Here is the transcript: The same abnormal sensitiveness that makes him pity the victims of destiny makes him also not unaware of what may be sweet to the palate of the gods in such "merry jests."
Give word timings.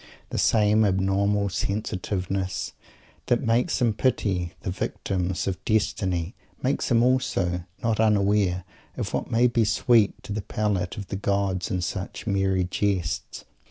The 0.31 0.39
same 0.39 0.83
abnormal 0.83 1.49
sensitiveness 1.49 2.73
that 3.27 3.43
makes 3.43 3.79
him 3.79 3.93
pity 3.93 4.53
the 4.61 4.71
victims 4.71 5.45
of 5.45 5.63
destiny 5.63 6.33
makes 6.63 6.89
him 6.89 7.03
also 7.03 7.65
not 7.83 7.99
unaware 7.99 8.63
of 8.97 9.13
what 9.13 9.29
may 9.29 9.45
be 9.45 9.63
sweet 9.63 10.23
to 10.23 10.33
the 10.33 10.41
palate 10.41 10.97
of 10.97 11.09
the 11.09 11.15
gods 11.15 11.69
in 11.69 11.81
such 11.81 12.25
"merry 12.25 12.63
jests." 12.63 13.45